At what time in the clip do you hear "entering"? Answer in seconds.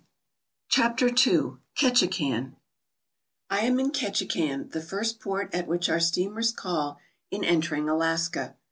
7.43-7.87